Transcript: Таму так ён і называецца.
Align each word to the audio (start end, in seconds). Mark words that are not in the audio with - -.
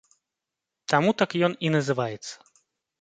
Таму 0.95 1.13
так 1.21 1.37
ён 1.49 1.53
і 1.69 1.73
называецца. 1.79 2.33